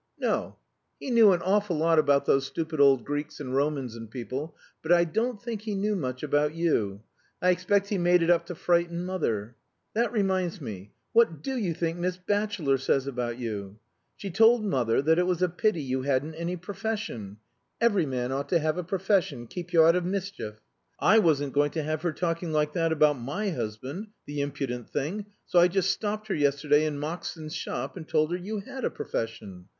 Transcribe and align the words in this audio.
"No. 0.17 0.55
He 0.99 1.11
knew 1.11 1.31
an 1.31 1.43
awful 1.43 1.77
lot 1.77 1.99
about 1.99 2.25
those 2.25 2.47
stupid 2.47 2.79
old 2.79 3.05
Greeks 3.05 3.39
and 3.39 3.55
Romans 3.55 3.95
and 3.95 4.09
people, 4.09 4.57
but 4.81 4.91
I 4.91 5.03
don't 5.03 5.39
think 5.39 5.61
he 5.61 5.75
knew 5.75 5.95
much 5.95 6.23
about 6.23 6.55
you. 6.55 7.03
I 7.39 7.51
expect 7.51 7.89
he 7.89 7.99
made 7.99 8.23
it 8.23 8.31
up 8.31 8.47
to 8.47 8.55
frighten 8.55 9.05
mother. 9.05 9.55
That 9.93 10.11
reminds 10.11 10.59
me, 10.59 10.91
what 11.13 11.43
do 11.43 11.55
you 11.55 11.75
think 11.75 11.99
Miss 11.99 12.17
Batchelor 12.17 12.79
says 12.79 13.05
about 13.05 13.37
you? 13.37 13.77
She 14.17 14.31
told 14.31 14.65
mother 14.65 15.03
that 15.03 15.19
it 15.19 15.27
was 15.27 15.43
a 15.43 15.47
pity 15.49 15.83
you 15.83 16.01
hadn't 16.01 16.33
any 16.33 16.57
profession 16.57 17.37
every 17.79 18.07
man 18.07 18.31
ought 18.31 18.49
to 18.49 18.57
have 18.57 18.79
a 18.79 18.83
profession 18.83 19.45
keep 19.45 19.71
you 19.71 19.83
out 19.85 19.95
of 19.95 20.03
mischief. 20.03 20.61
I 20.99 21.19
wasn't 21.19 21.53
going 21.53 21.69
to 21.73 21.83
have 21.83 22.01
her 22.01 22.11
talking 22.11 22.51
like 22.51 22.73
that 22.73 22.91
about 22.91 23.19
my 23.19 23.51
husband 23.51 24.07
the 24.25 24.41
impudent 24.41 24.89
thing! 24.89 25.27
so 25.45 25.59
I 25.59 25.67
just 25.67 25.91
stopped 25.91 26.27
her 26.29 26.33
yesterday 26.33 26.85
in 26.87 26.97
Moxon's 26.99 27.53
shop 27.53 27.95
and 27.95 28.07
told 28.07 28.31
her 28.31 28.37
you 28.39 28.61
had 28.61 28.83
a 28.83 28.89
profession. 28.89 29.67